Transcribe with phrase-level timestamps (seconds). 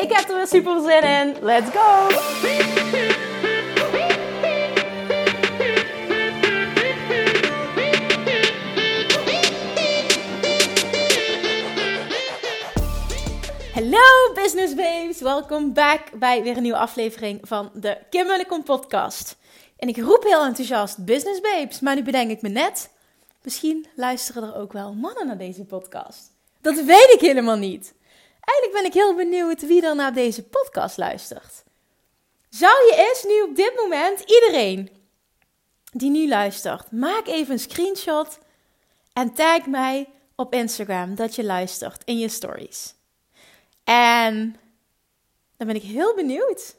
[0.00, 1.36] Ik heb er weer super zin in.
[1.44, 2.08] Let's go!
[13.74, 19.36] Hallo business babes, welkom back bij weer een nieuwe aflevering van de Kim podcast.
[19.76, 22.90] En ik roep heel enthousiast business babes, maar nu bedenk ik me net,
[23.42, 26.30] misschien luisteren er ook wel mannen naar deze podcast.
[26.60, 27.94] Dat weet ik helemaal niet.
[28.50, 31.64] Eigenlijk ben ik heel benieuwd wie er naar deze podcast luistert.
[32.48, 34.90] Zou je eens nu op dit moment iedereen
[35.92, 38.38] die nu luistert, maak even een screenshot
[39.12, 42.94] en tag mij op Instagram dat je luistert in je stories.
[43.84, 44.56] En
[45.56, 46.76] dan ben ik heel benieuwd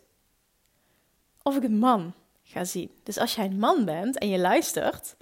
[1.44, 2.92] of ik een man ga zien.
[3.04, 5.16] Dus als jij een man bent en je luistert,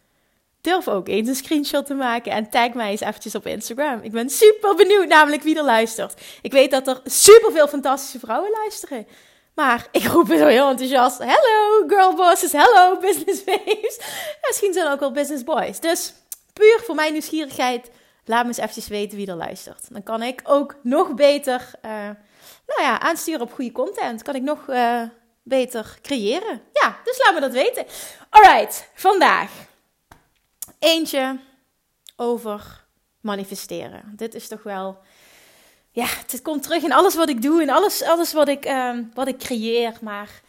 [0.62, 4.00] durf ook eens een screenshot te maken en tag mij eens eventjes op Instagram.
[4.02, 6.22] Ik ben super benieuwd namelijk wie er luistert.
[6.42, 9.08] Ik weet dat er super veel fantastische vrouwen luisteren.
[9.56, 14.00] Maar ik roep zo heel enthousiast: Hello, girl bosses, hello, business babes.
[14.48, 15.80] misschien zijn er ook wel business boys.
[15.80, 16.14] Dus
[16.54, 17.92] puur voor mijn nieuwsgierigheid,
[18.26, 19.94] laat me eens eventjes weten wie er luistert.
[19.94, 21.92] Dan kan ik ook nog beter uh,
[22.66, 24.22] nou ja, aansturen op goede content.
[24.22, 25.02] Kan ik nog uh,
[25.44, 26.62] beter creëren.
[26.74, 27.86] Ja, dus laat me dat weten.
[28.30, 29.52] Alright, vandaag
[30.80, 31.40] eentje
[32.16, 32.86] over
[33.22, 34.14] manifesteren.
[34.16, 34.98] Dit is toch wel,
[35.92, 38.98] ja, het komt terug in alles wat ik doe en alles, alles wat, ik, uh,
[39.14, 39.98] wat ik creëer.
[40.02, 40.42] Maar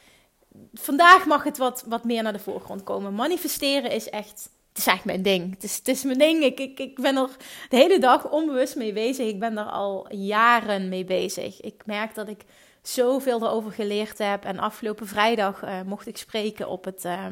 [0.74, 3.14] vandaag mag het wat, wat meer naar de voorgrond komen.
[3.14, 5.54] Manifesteren is echt, het is echt mijn ding.
[5.54, 6.44] Het is, het is mijn ding.
[6.44, 7.36] Ik, ik, ik ben er
[7.68, 9.26] de hele dag onbewust mee bezig.
[9.26, 11.60] Ik ben er al jaren mee bezig.
[11.60, 12.44] Ik merk dat ik
[12.82, 14.44] zoveel erover geleerd heb.
[14.44, 17.26] En afgelopen vrijdag uh, mocht ik spreken op het uh,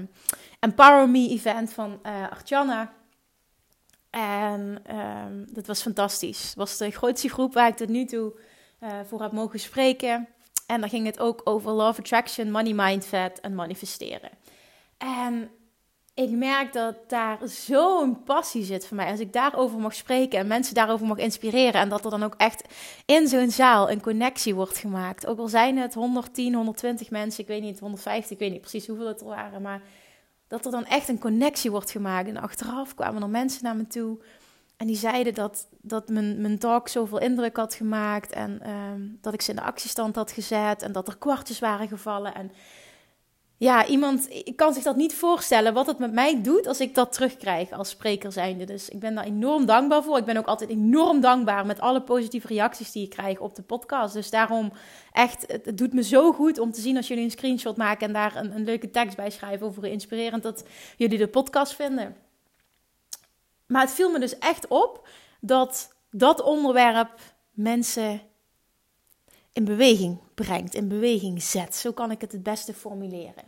[0.60, 2.80] Empower Me event van uh.
[4.10, 6.42] En um, dat was fantastisch.
[6.42, 8.32] Het was de grootste groep waar ik tot nu toe
[9.06, 10.28] voor heb mogen spreken.
[10.66, 14.30] En daar ging het ook over Love Attraction, Money Mindset en manifesteren.
[14.98, 15.50] En
[16.18, 19.10] ik merk dat daar zo'n passie zit voor mij.
[19.10, 21.80] Als ik daarover mag spreken en mensen daarover mag inspireren.
[21.80, 22.64] En dat er dan ook echt
[23.06, 25.26] in zo'n zaal een connectie wordt gemaakt.
[25.26, 28.86] Ook al zijn het 110, 120 mensen, ik weet niet, 150, ik weet niet precies
[28.86, 29.62] hoeveel het er waren.
[29.62, 29.82] Maar
[30.48, 32.28] dat er dan echt een connectie wordt gemaakt.
[32.28, 34.18] En achteraf kwamen er mensen naar me toe.
[34.76, 38.32] En die zeiden dat, dat mijn, mijn talk zoveel indruk had gemaakt.
[38.32, 40.82] En um, dat ik ze in de actiestand had gezet.
[40.82, 42.34] En dat er kwartjes waren gevallen.
[42.34, 42.50] En
[43.58, 47.12] ja, iemand kan zich dat niet voorstellen wat het met mij doet als ik dat
[47.12, 48.64] terugkrijg als spreker zijnde.
[48.64, 50.18] Dus ik ben daar enorm dankbaar voor.
[50.18, 53.62] Ik ben ook altijd enorm dankbaar met alle positieve reacties die ik krijg op de
[53.62, 54.14] podcast.
[54.14, 54.72] Dus daarom
[55.12, 58.12] echt, het, doet me zo goed om te zien als jullie een screenshot maken en
[58.12, 60.64] daar een, een leuke tekst bij schrijven over inspirerend dat
[60.96, 62.16] jullie de podcast vinden.
[63.66, 65.08] Maar het viel me dus echt op
[65.40, 67.20] dat dat onderwerp
[67.50, 68.20] mensen
[69.58, 71.74] in beweging brengt, in beweging zet.
[71.74, 73.44] Zo kan ik het het beste formuleren.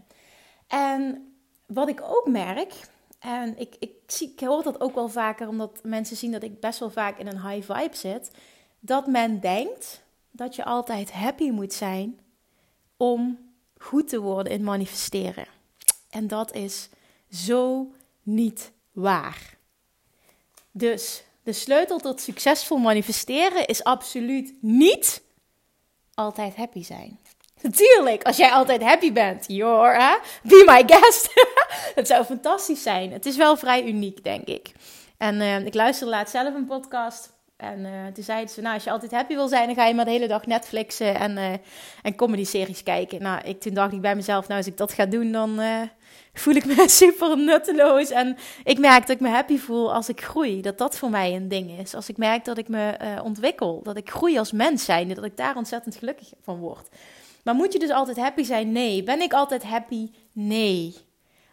[0.67, 1.33] En
[1.67, 2.75] wat ik ook merk,
[3.19, 6.61] en ik, ik, zie, ik hoor dat ook wel vaker, omdat mensen zien dat ik
[6.61, 8.31] best wel vaak in een high vibe zit,
[8.81, 12.21] dat men denkt dat je altijd happy moet zijn
[12.97, 13.39] om
[13.77, 15.47] goed te worden in manifesteren.
[16.11, 16.89] En dat is
[17.31, 19.57] zo niet waar.
[20.71, 25.23] Dus de sleutel tot succesvol manifesteren is absoluut niet
[26.21, 27.19] altijd happy zijn.
[27.61, 31.33] Natuurlijk, als jij altijd happy bent, you're, uh, be my guest.
[31.99, 33.13] het zou fantastisch zijn.
[33.13, 34.73] Het is wel vrij uniek, denk ik.
[35.19, 37.33] En uh, ik luisterde laatst zelf een podcast.
[37.61, 39.95] En uh, toen zeiden ze, nou, als je altijd happy wil zijn, dan ga je
[39.95, 41.53] maar de hele dag Netflixen en, uh,
[42.03, 43.23] en comedy-series kijken.
[43.23, 45.81] Nou, ik, toen dacht ik bij mezelf, nou, als ik dat ga doen, dan uh,
[46.33, 48.11] voel ik me super nutteloos.
[48.11, 50.61] En ik merk dat ik me happy voel als ik groei.
[50.61, 51.95] Dat dat voor mij een ding is.
[51.95, 55.37] Als ik merk dat ik me ontwikkel, dat ik groei als mens zijn, dat ik
[55.37, 56.89] daar ontzettend gelukkig van word.
[57.45, 58.73] Maar moet je dus altijd happy zijn?
[58.73, 59.03] Nee.
[59.03, 60.11] Ben ik altijd happy?
[60.33, 60.97] Nee.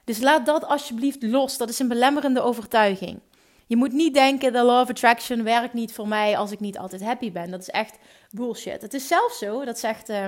[0.03, 1.57] Dus laat dat alsjeblieft los.
[1.57, 3.19] Dat is een belemmerende overtuiging.
[3.67, 6.77] Je moet niet denken, de law of attraction werkt niet voor mij als ik niet
[6.77, 7.51] altijd happy ben.
[7.51, 7.97] Dat is echt
[8.29, 8.81] bullshit.
[8.81, 10.25] Het is zelfs zo, dat zegt uh,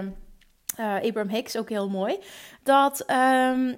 [0.79, 2.17] uh, Abraham Hicks ook heel mooi,
[2.63, 3.77] dat, um,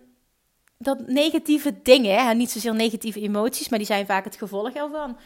[0.78, 5.18] dat negatieve dingen, hè, niet zozeer negatieve emoties, maar die zijn vaak het gevolg ervan,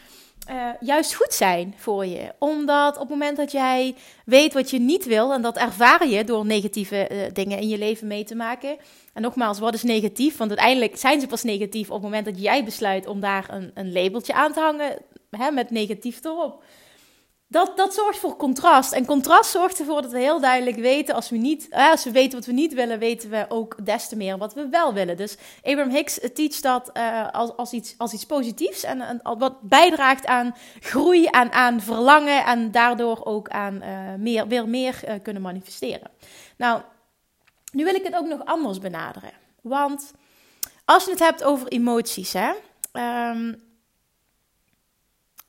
[0.50, 2.32] uh, juist goed zijn voor je.
[2.38, 3.94] Omdat op het moment dat jij
[4.24, 7.78] weet wat je niet wil, en dat ervaar je door negatieve uh, dingen in je
[7.78, 8.76] leven mee te maken.
[9.12, 10.36] En nogmaals, wat is negatief?
[10.36, 13.70] Want uiteindelijk zijn ze pas negatief op het moment dat jij besluit om daar een,
[13.74, 14.98] een labeltje aan te hangen
[15.30, 16.62] hè, met negatief erop
[17.48, 18.92] dat, dat zorgt voor contrast.
[18.92, 22.38] En contrast zorgt ervoor dat we heel duidelijk weten, als we, niet, als we weten
[22.38, 25.16] wat we niet willen, weten we ook des te meer wat we wel willen.
[25.16, 29.60] Dus Abraham Hicks teacht dat uh, als, als, iets, als iets positiefs en, en, wat
[29.60, 35.42] bijdraagt aan groei en aan verlangen en daardoor ook aan uh, meer, weer meer kunnen
[35.42, 36.10] manifesteren.
[36.56, 36.82] Nou,
[37.72, 39.32] nu wil ik het ook nog anders benaderen.
[39.62, 40.12] Want
[40.84, 42.50] als je het hebt over emoties, hè,
[43.30, 43.65] um,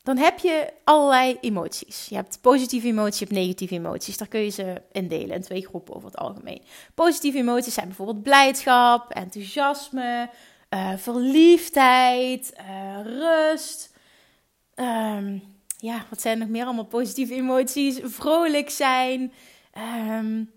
[0.07, 2.05] dan heb je allerlei emoties.
[2.09, 4.17] Je hebt positieve emoties, je hebt negatieve emoties.
[4.17, 6.61] Daar kun je ze indelen in twee groepen over het algemeen.
[6.95, 10.29] Positieve emoties zijn bijvoorbeeld blijdschap, enthousiasme,
[10.69, 13.93] uh, verliefdheid, uh, rust.
[14.75, 15.43] Um,
[15.77, 17.99] ja, wat zijn nog meer allemaal positieve emoties?
[18.03, 19.33] Vrolijk zijn.
[20.11, 20.51] Um,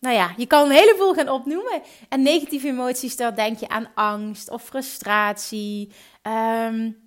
[0.00, 1.82] nou ja, je kan een heleboel gaan opnoemen.
[2.08, 5.92] En negatieve emoties, daar denk je aan angst of frustratie.
[6.22, 7.05] Um,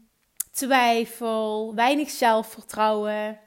[0.60, 3.40] twijfel, weinig zelfvertrouwen,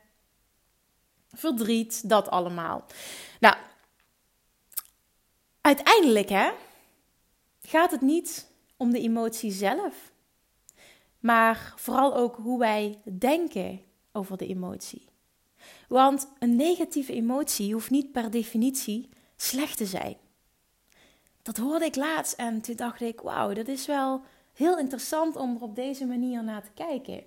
[1.33, 2.85] verdriet, dat allemaal.
[3.41, 3.57] Nou,
[5.61, 6.51] uiteindelijk hè,
[7.63, 10.13] gaat het niet om de emotie zelf,
[11.19, 13.81] maar vooral ook hoe wij denken
[14.13, 15.07] over de emotie.
[15.89, 20.17] Want een negatieve emotie hoeft niet per definitie slecht te zijn.
[21.43, 24.25] Dat hoorde ik laatst en toen dacht ik: wauw, dat is wel
[24.63, 27.25] heel interessant om er op deze manier naar te kijken.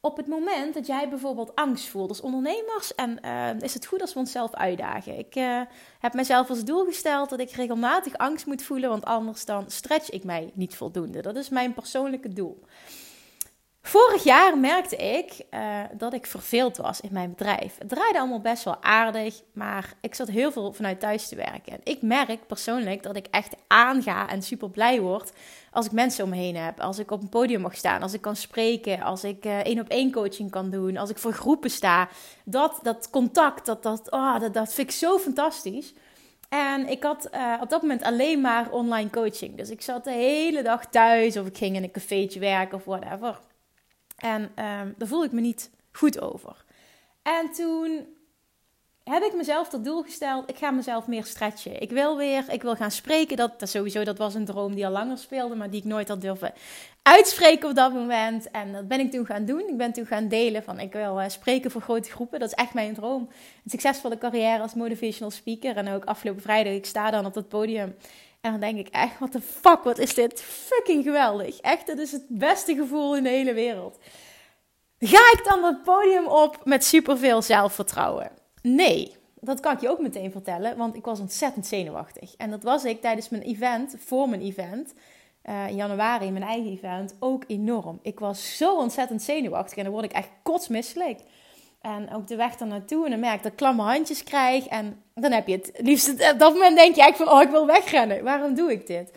[0.00, 4.00] Op het moment dat jij bijvoorbeeld angst voelt als ondernemers, en uh, is het goed
[4.00, 5.18] als we onszelf uitdagen.
[5.18, 5.60] Ik uh,
[5.98, 10.10] heb mezelf als doel gesteld dat ik regelmatig angst moet voelen, want anders dan stretch
[10.10, 11.22] ik mij niet voldoende.
[11.22, 12.62] Dat is mijn persoonlijke doel.
[13.86, 17.78] Vorig jaar merkte ik uh, dat ik verveeld was in mijn bedrijf.
[17.78, 21.72] Het draaide allemaal best wel aardig, maar ik zat heel veel vanuit thuis te werken.
[21.72, 25.32] En ik merk persoonlijk dat ik echt aanga en super blij word
[25.70, 26.80] als ik mensen om me heen heb.
[26.80, 29.80] Als ik op een podium mag staan, als ik kan spreken, als ik uh, één
[29.80, 32.08] op één coaching kan doen, als ik voor groepen sta.
[32.44, 35.94] Dat, dat contact, dat, dat, oh, dat, dat vind ik zo fantastisch.
[36.48, 39.56] En ik had uh, op dat moment alleen maar online coaching.
[39.56, 42.84] Dus ik zat de hele dag thuis of ik ging in een cafeetje werken of
[42.84, 43.38] whatever.
[44.16, 46.64] En um, daar voelde ik me niet goed over.
[47.22, 48.06] En toen
[49.04, 51.80] heb ik mezelf tot doel gesteld, ik ga mezelf meer stretchen.
[51.80, 53.36] Ik wil weer, ik wil gaan spreken.
[53.36, 56.20] Dat, sowieso, dat was een droom die al langer speelde, maar die ik nooit had
[56.20, 56.52] durven
[57.06, 58.50] uitspreken op dat moment.
[58.50, 59.68] En dat ben ik toen gaan doen.
[59.68, 62.40] Ik ben toen gaan delen van, ik wil uh, spreken voor grote groepen.
[62.40, 63.28] Dat is echt mijn droom.
[63.64, 65.76] Een succesvolle carrière als motivational speaker.
[65.76, 67.94] En ook afgelopen vrijdag, ik sta dan op dat podium.
[68.46, 71.60] En dan denk ik echt, wat de fuck, wat is dit fucking geweldig.
[71.60, 73.98] Echt, dit is het beste gevoel in de hele wereld.
[74.98, 78.30] Ga ik dan het podium op met superveel zelfvertrouwen?
[78.62, 82.34] Nee, dat kan ik je ook meteen vertellen, want ik was ontzettend zenuwachtig.
[82.36, 84.94] En dat was ik tijdens mijn event, voor mijn event,
[85.44, 87.98] uh, in januari, mijn eigen event, ook enorm.
[88.02, 91.20] Ik was zo ontzettend zenuwachtig en dan word ik echt kotsmisselijk.
[91.86, 93.04] En ook de weg naartoe.
[93.04, 94.66] En dan merk ik dat ik klamme handjes krijg.
[94.66, 96.08] En dan heb je het liefst...
[96.08, 97.38] Op dat moment denk je eigenlijk van...
[97.38, 98.24] Oh, ik wil wegrennen.
[98.24, 99.10] Waarom doe ik dit?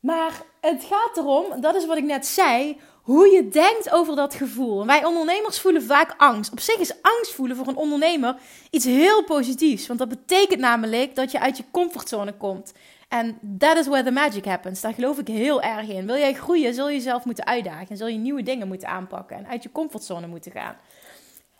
[0.00, 2.80] Maar het gaat erom, dat is wat ik net zei...
[3.02, 4.86] Hoe je denkt over dat gevoel.
[4.86, 6.52] wij ondernemers voelen vaak angst.
[6.52, 8.36] Op zich is angst voelen voor een ondernemer
[8.70, 9.86] iets heel positiefs.
[9.86, 12.72] Want dat betekent namelijk dat je uit je comfortzone komt.
[13.08, 14.80] En that is where the magic happens.
[14.80, 16.06] Daar geloof ik heel erg in.
[16.06, 17.88] Wil jij groeien, zul je jezelf moeten uitdagen.
[17.88, 19.36] En zul je nieuwe dingen moeten aanpakken.
[19.36, 20.76] En uit je comfortzone moeten gaan.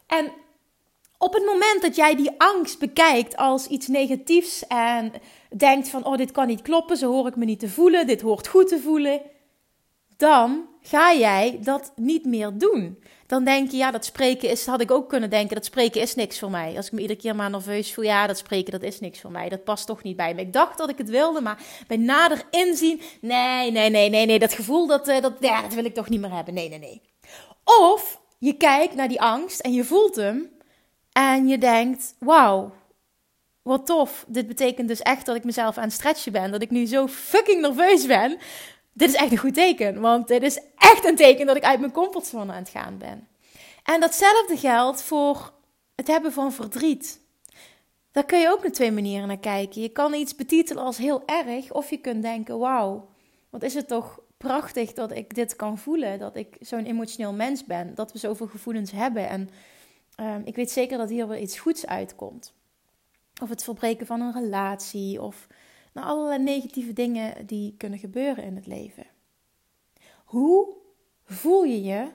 [0.09, 0.33] En
[1.19, 5.13] op het moment dat jij die angst bekijkt als iets negatiefs en
[5.57, 8.21] denkt van, oh, dit kan niet kloppen, zo hoor ik me niet te voelen, dit
[8.21, 9.21] hoort goed te voelen,
[10.17, 13.03] dan ga jij dat niet meer doen.
[13.27, 16.15] Dan denk je, ja, dat spreken is, had ik ook kunnen denken, dat spreken is
[16.15, 16.77] niks voor mij.
[16.77, 19.31] Als ik me iedere keer maar nerveus voel, ja, dat spreken, dat is niks voor
[19.31, 19.49] mij.
[19.49, 20.41] Dat past toch niet bij me.
[20.41, 24.39] Ik dacht dat ik het wilde, maar bij nader inzien, nee, nee, nee, nee, nee,
[24.39, 26.55] dat gevoel, dat, eh, dat, ja, dat wil ik toch niet meer hebben.
[26.55, 27.03] Nee, nee, nee.
[27.65, 30.51] Of je kijkt naar die angst en je voelt hem.
[31.13, 32.73] En je denkt: wauw,
[33.63, 34.25] wat tof.
[34.29, 36.51] Dit betekent dus echt dat ik mezelf aan het stretchen ben.
[36.51, 38.39] Dat ik nu zo fucking nerveus ben.
[38.93, 40.01] Dit is echt een goed teken.
[40.01, 43.29] Want dit is echt een teken dat ik uit mijn comfortzone aan het gaan ben.
[43.85, 45.53] En datzelfde geldt voor
[45.97, 47.21] het hebben van verdriet.
[48.13, 49.83] Daar kun je ook op twee manieren naar kijken.
[49.83, 53.09] Je kan iets betitelen als heel erg, of je kunt denken: wauw,
[53.51, 56.19] wat is het toch prachtig dat ik dit kan voelen.
[56.19, 57.95] Dat ik zo'n emotioneel mens ben.
[57.95, 59.29] Dat we zoveel gevoelens hebben.
[59.29, 59.51] En
[60.15, 62.53] ehm, ik weet zeker dat hier wel iets goeds uitkomt.
[63.43, 65.23] Of het verbreken van een relatie.
[65.23, 65.47] Of
[65.93, 69.07] nou, allerlei negatieve dingen die kunnen gebeuren in het leven.
[70.25, 70.77] Hoe
[71.25, 72.09] voel je je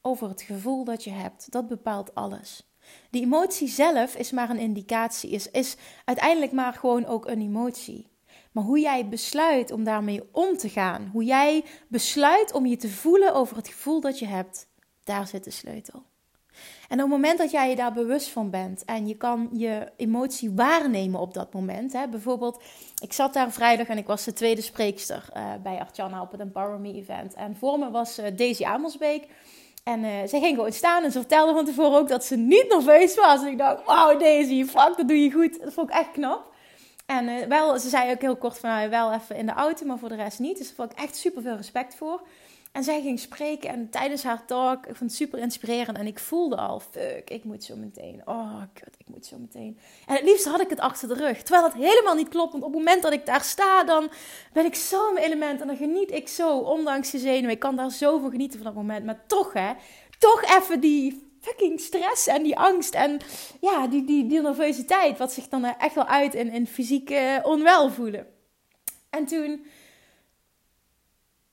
[0.00, 1.52] over het gevoel dat je hebt.
[1.52, 2.66] Dat bepaalt alles.
[3.10, 8.06] Die emotie zelf is maar een indicatie, is, is uiteindelijk maar gewoon ook een emotie.
[8.58, 12.88] Maar hoe jij besluit om daarmee om te gaan, hoe jij besluit om je te
[12.88, 14.66] voelen over het gevoel dat je hebt,
[15.04, 16.02] daar zit de sleutel.
[16.88, 19.92] En op het moment dat jij je daar bewust van bent en je kan je
[19.96, 21.92] emotie waarnemen op dat moment.
[21.92, 22.62] Hè, bijvoorbeeld,
[23.02, 26.40] ik zat daar vrijdag en ik was de tweede spreekster uh, bij Artjana op het
[26.40, 27.34] Empower Me event.
[27.34, 29.26] En voor me was uh, Daisy Amelsbeek.
[29.84, 32.66] En uh, zij ging gewoon staan en ze vertelde van tevoren ook dat ze niet
[32.68, 33.40] nerveus was.
[33.40, 35.60] En ik dacht, wauw Daisy, fuck, dat doe je goed.
[35.60, 36.56] Dat vond ik echt knap.
[37.08, 39.98] En wel, ze zei ook heel kort van, nou, wel even in de auto, maar
[39.98, 40.58] voor de rest niet.
[40.58, 42.22] Dus daar vond ik echt super veel respect voor.
[42.72, 45.98] En zij ging spreken en tijdens haar talk, ik vond het super inspirerend.
[45.98, 48.22] En ik voelde al, fuck, ik moet zo meteen.
[48.24, 49.78] Oh, kut, ik moet zo meteen.
[50.06, 51.42] En het liefst had ik het achter de rug.
[51.42, 52.52] Terwijl het helemaal niet klopt.
[52.52, 54.10] Want op het moment dat ik daar sta, dan
[54.52, 55.60] ben ik zo mijn element.
[55.60, 57.50] En dan geniet ik zo, ondanks de zenuwen.
[57.50, 59.04] Ik kan daar zo van genieten van dat moment.
[59.04, 59.72] Maar toch, hè,
[60.18, 62.94] toch even die fucking stress en die angst.
[62.94, 63.20] En
[63.60, 65.18] ja, die, die, die nervositeit.
[65.18, 68.26] Wat zich dan echt wel uit in, in fysiek uh, onwel voelen.
[69.10, 69.64] En toen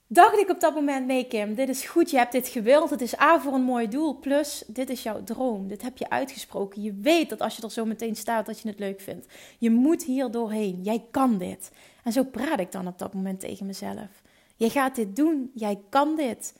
[0.07, 2.11] dacht ik op dat moment: nee, Kim, dit is goed.
[2.11, 2.89] Je hebt dit gewild.
[2.89, 4.19] Het is A voor een mooi doel.
[4.19, 5.67] Plus, dit is jouw droom.
[5.67, 6.81] Dit heb je uitgesproken.
[6.81, 9.27] Je weet dat als je er zo meteen staat, dat je het leuk vindt.
[9.57, 10.83] Je moet hier doorheen.
[10.83, 11.71] Jij kan dit.
[12.03, 14.21] En zo praat ik dan op dat moment tegen mezelf.
[14.55, 15.51] Jij gaat dit doen.
[15.53, 16.53] Jij kan dit.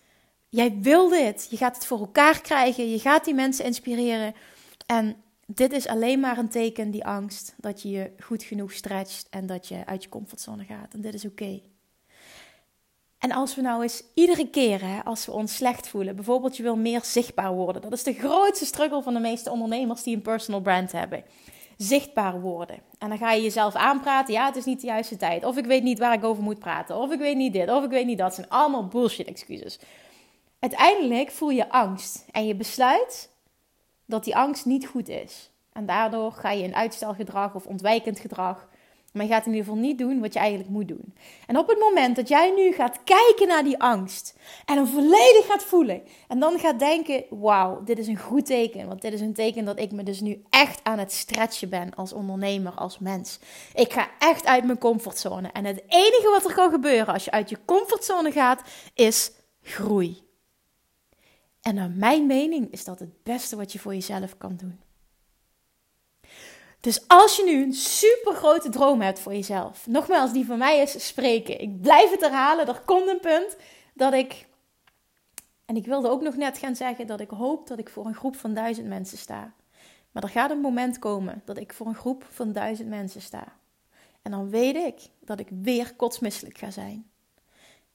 [0.56, 1.48] Jij wil dit.
[1.50, 2.90] Je gaat het voor elkaar krijgen.
[2.90, 4.34] Je gaat die mensen inspireren.
[4.86, 5.16] En
[5.48, 9.46] dit is alleen maar een teken, die angst, dat je je goed genoeg stretcht en
[9.46, 10.94] dat je uit je comfortzone gaat.
[10.94, 11.62] En dit is oké.
[13.20, 16.64] En als we nou eens iedere keer, hè, als we ons slecht voelen, bijvoorbeeld je
[16.64, 17.82] wil meer zichtbaar worden.
[17.82, 21.24] Dat is de grootste struggle van de meeste ondernemers die een personal brand hebben.
[21.78, 22.80] Zichtbaar worden.
[22.98, 25.46] En dan ga je jezelf aanpraten, ja, het is niet de juiste tijd.
[25.46, 26.98] Of ik weet niet waar ik over moet praten.
[26.98, 28.28] Of ik weet niet dit, of ik weet niet dat.
[28.28, 29.80] Het zijn allemaal bullshit excuses.
[30.60, 32.26] Uiteindelijk voel je angst.
[32.32, 33.30] En je besluit
[34.06, 35.52] dat die angst niet goed is.
[35.72, 38.68] En daardoor ga je in uitstelgedrag of ontwijkend gedrag
[39.16, 41.14] maar je gaat in ieder geval niet doen wat je eigenlijk moet doen.
[41.48, 44.36] En op het moment dat jij nu gaat kijken naar die angst
[44.66, 48.88] en hem volledig gaat voelen en dan gaat denken: wauw, dit is een goed teken.
[48.88, 51.94] Want dit is een teken dat ik me dus nu echt aan het stretchen ben
[51.94, 53.40] als ondernemer, als mens.
[53.74, 55.48] Ik ga echt uit mijn comfortzone.
[55.48, 58.62] En het enige wat er kan gebeuren als je uit je comfortzone gaat,
[58.94, 59.32] is
[59.62, 60.25] groei.
[61.66, 64.80] En naar mijn mening is dat het beste wat je voor jezelf kan doen.
[66.80, 70.80] Dus als je nu een super grote droom hebt voor jezelf, nogmaals, die van mij
[70.80, 71.60] is spreken.
[71.60, 73.58] Ik blijf het herhalen, er komt een punt
[73.94, 74.48] dat ik.
[75.66, 78.16] En ik wilde ook nog net gaan zeggen dat ik hoop dat ik voor een
[78.16, 79.54] groep van duizend mensen sta.
[80.12, 83.58] Maar er gaat een moment komen dat ik voor een groep van duizend mensen sta.
[84.22, 87.10] En dan weet ik dat ik weer kotsmisselijk ga zijn.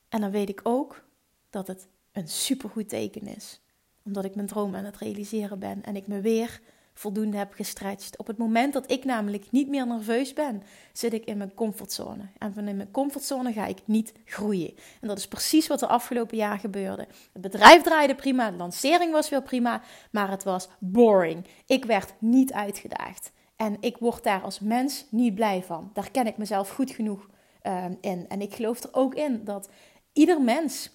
[0.09, 1.03] En dan weet ik ook
[1.51, 3.61] dat het een supergoed teken is.
[4.05, 6.61] Omdat ik mijn droom aan het realiseren ben en ik me weer
[7.01, 8.19] voldoende heb gestretched.
[8.19, 10.63] Op het moment dat ik namelijk niet meer nerveus ben,
[10.93, 12.29] zit ik in mijn comfortzone.
[12.39, 14.75] En van in mijn comfortzone ga ik niet groeien.
[15.01, 17.07] En dat is precies wat er afgelopen jaar gebeurde.
[17.33, 21.47] Het bedrijf draaide prima, de lancering was wel prima, maar het was boring.
[21.67, 23.33] Ik werd niet uitgedaagd.
[23.57, 25.91] En ik word daar als mens niet blij van.
[25.93, 27.29] Daar ken ik mezelf goed genoeg
[27.63, 28.25] uh, in.
[28.29, 29.71] En ik geloof er ook in dat
[30.13, 30.91] ieder mens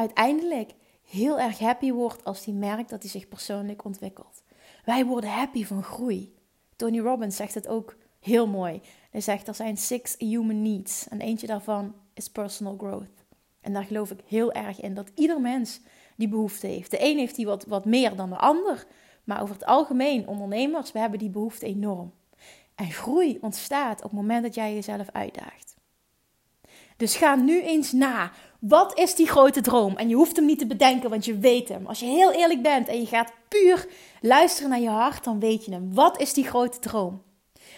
[0.00, 4.42] uiteindelijk heel erg happy wordt als hij merkt dat hij zich persoonlijk ontwikkelt.
[4.84, 6.34] Wij worden happy van groei.
[6.76, 8.80] Tony Robbins zegt het ook heel mooi.
[9.10, 13.24] Hij zegt er zijn six human needs en eentje daarvan is personal growth.
[13.60, 15.80] En daar geloof ik heel erg in dat ieder mens
[16.16, 16.90] die behoefte heeft.
[16.90, 18.86] De een heeft die wat, wat meer dan de ander,
[19.24, 22.12] maar over het algemeen ondernemers, we hebben die behoefte enorm.
[22.74, 25.76] En groei ontstaat op het moment dat jij jezelf uitdaagt.
[26.96, 28.32] Dus ga nu eens na.
[28.60, 29.96] Wat is die grote droom?
[29.96, 31.86] En je hoeft hem niet te bedenken, want je weet hem.
[31.86, 33.88] Als je heel eerlijk bent en je gaat puur
[34.20, 35.94] luisteren naar je hart, dan weet je hem.
[35.94, 37.22] Wat is die grote droom?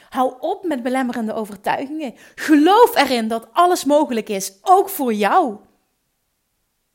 [0.09, 2.15] Hou op met belemmerende overtuigingen.
[2.35, 5.57] Geloof erin dat alles mogelijk is, ook voor jou.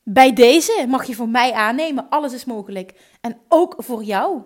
[0.02, 2.94] Bij deze mag je voor mij aannemen, alles is mogelijk.
[3.20, 4.42] En ook voor jou.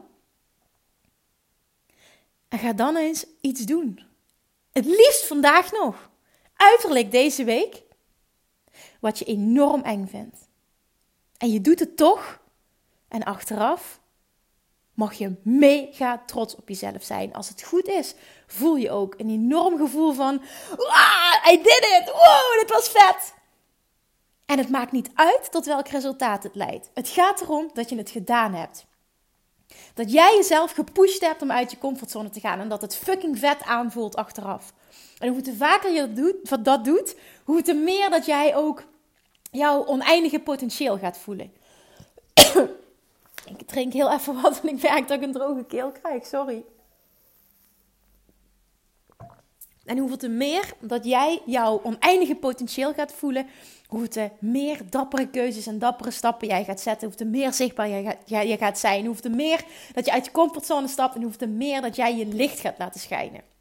[2.48, 4.00] En ga dan eens iets doen.
[4.72, 6.10] Het liefst vandaag nog
[6.56, 7.82] uiterlijk deze week
[9.02, 10.48] wat je enorm eng vindt.
[11.38, 12.40] En je doet het toch.
[13.08, 14.00] En achteraf
[14.94, 17.32] mag je mega trots op jezelf zijn.
[17.32, 18.14] Als het goed is,
[18.46, 20.42] voel je ook een enorm gevoel van:
[20.76, 22.10] ah, I did it!
[22.12, 23.34] Wow, dit was vet!
[24.46, 26.90] En het maakt niet uit tot welk resultaat het leidt.
[26.94, 28.86] Het gaat erom dat je het gedaan hebt.
[29.94, 33.38] Dat jij jezelf gepusht hebt om uit je comfortzone te gaan en dat het fucking
[33.38, 34.72] vet aanvoelt achteraf.
[35.18, 38.82] En hoe te vaker je dat doet, dat doet, hoe te meer dat jij ook
[39.52, 41.52] jouw oneindige potentieel gaat voelen.
[43.58, 46.26] ik drink heel even wat en ik merk dat ik een droge keel krijg.
[46.26, 46.64] Sorry.
[49.84, 53.46] En hoeveel te meer dat jij jouw oneindige potentieel gaat voelen,
[53.86, 57.88] hoeveel te meer dappere keuzes en dappere stappen jij gaat zetten, hoeveel te meer zichtbaar
[57.88, 61.38] jij gaat, gaat zijn, hoeveel te meer dat je uit je comfortzone stapt en hoeveel
[61.38, 63.51] te meer dat jij je licht gaat laten schijnen.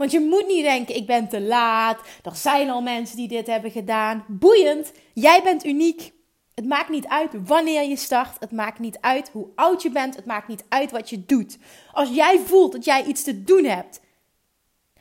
[0.00, 3.46] Want je moet niet denken, ik ben te laat, er zijn al mensen die dit
[3.46, 4.24] hebben gedaan.
[4.28, 6.12] Boeiend, jij bent uniek.
[6.54, 8.36] Het maakt niet uit wanneer je start.
[8.38, 10.16] Het maakt niet uit hoe oud je bent.
[10.16, 11.58] Het maakt niet uit wat je doet.
[11.92, 14.00] Als jij voelt dat jij iets te doen hebt,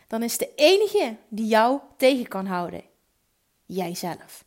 [0.08, 2.84] dan is de enige die jou tegen kan houden
[3.66, 4.46] jijzelf.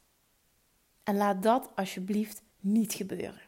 [1.03, 3.43] En laat dat alsjeblieft niet gebeuren.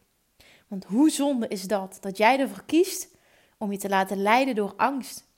[0.69, 3.09] Want hoe zonde is dat dat jij ervoor kiest
[3.59, 5.33] om je te laten leiden door angst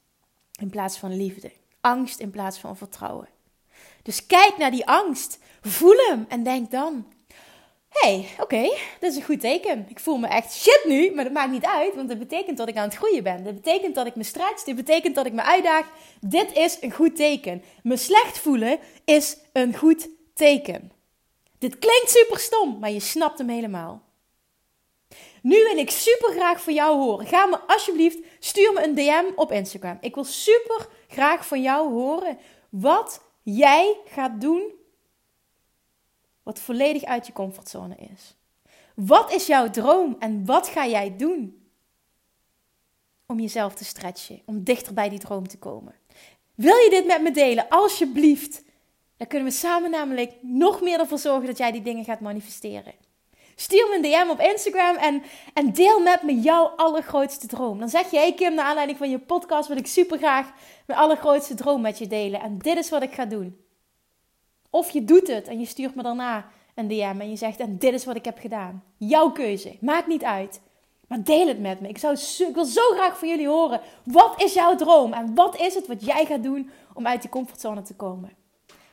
[0.59, 3.29] in plaats van liefde, angst in plaats van vertrouwen.
[4.03, 7.07] Dus kijk naar die angst, voel hem en denk dan:
[7.89, 8.63] hey, oké,
[9.01, 9.87] dat is een goed teken.
[9.89, 12.69] Ik voel me echt shit nu, maar dat maakt niet uit, want dat betekent dat
[12.69, 13.45] ik aan het groeien ben.
[13.45, 15.93] Dat betekent dat ik me stretch, dit betekent dat ik me uitdaag.
[16.21, 17.63] Dit is een goed teken.
[17.83, 20.93] Me slecht voelen is een goed teken.
[21.59, 24.06] Dit klinkt super stom, maar je snapt hem helemaal.
[25.47, 27.27] Nu wil ik super graag van jou horen.
[27.27, 29.99] Ga me alsjeblieft, stuur me een DM op Instagram.
[30.01, 32.39] Ik wil super graag van jou horen
[32.69, 34.73] wat jij gaat doen
[36.43, 38.37] wat volledig uit je comfortzone is.
[38.95, 41.69] Wat is jouw droom en wat ga jij doen
[43.27, 45.95] om jezelf te stretchen, om dichter bij die droom te komen?
[46.55, 47.69] Wil je dit met me delen?
[47.69, 48.63] Alsjeblieft.
[49.17, 53.06] Dan kunnen we samen namelijk nog meer ervoor zorgen dat jij die dingen gaat manifesteren.
[53.59, 55.23] Stuur me een DM op Instagram en,
[55.55, 57.79] en deel met me jouw allergrootste droom.
[57.79, 60.53] Dan zeg je, hey Kim, naar aanleiding van je podcast wil ik super graag
[60.87, 62.41] mijn allergrootste droom met je delen.
[62.41, 63.65] En dit is wat ik ga doen.
[64.71, 67.79] Of je doet het en je stuurt me daarna een DM en je zegt: En
[67.79, 68.85] dit is wat ik heb gedaan.
[68.97, 69.77] Jouw keuze.
[69.81, 70.61] Maakt niet uit.
[71.09, 71.89] Maar deel het met me.
[71.89, 72.17] Ik, zou,
[72.49, 73.81] ik wil zo graag van jullie horen.
[74.05, 75.13] Wat is jouw droom?
[75.13, 78.33] En wat is het wat jij gaat doen om uit die comfortzone te komen?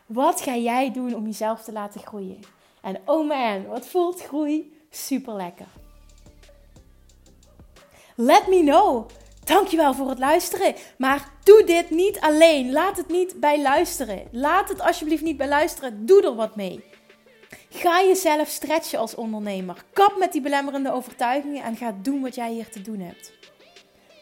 [0.05, 2.39] Wat ga jij doen om jezelf te laten groeien?
[2.83, 5.67] En oh man, wat voelt groei super lekker.
[8.15, 9.09] Let me know.
[9.43, 10.75] Dankjewel voor het luisteren.
[10.97, 12.71] Maar doe dit niet alleen.
[12.71, 14.27] Laat het niet bij luisteren.
[14.31, 16.05] Laat het alsjeblieft niet bij luisteren.
[16.05, 16.83] Doe er wat mee.
[17.69, 19.83] Ga jezelf stretchen als ondernemer.
[19.93, 23.33] Kap met die belemmerende overtuigingen en ga doen wat jij hier te doen hebt.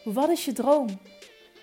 [0.04, 0.98] Wat is je droom?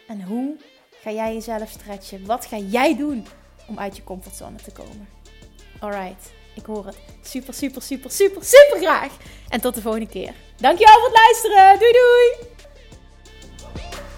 [0.07, 0.57] En hoe
[0.91, 2.25] ga jij jezelf stretchen?
[2.25, 3.25] Wat ga jij doen
[3.67, 5.07] om uit je comfortzone te komen?
[5.79, 6.97] Alright, ik hoor het.
[7.23, 9.11] Super, super, super, super, super graag.
[9.49, 10.33] En tot de volgende keer.
[10.57, 11.79] Dankjewel voor het luisteren.
[11.79, 12.47] Doei doei!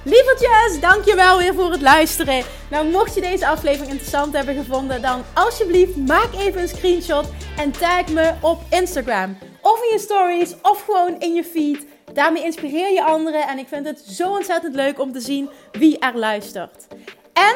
[0.04, 2.44] Lievertjes, dankjewel weer voor het luisteren.
[2.70, 7.26] Nou, mocht je deze aflevering interessant hebben gevonden, dan alsjeblieft maak even een screenshot
[7.58, 9.38] en tag me op Instagram.
[9.62, 11.86] Of in je stories, of gewoon in je feed.
[12.14, 16.00] Daarmee inspireer je anderen en ik vind het zo ontzettend leuk om te zien wie
[16.00, 16.88] er luistert.
[17.34, 17.56] En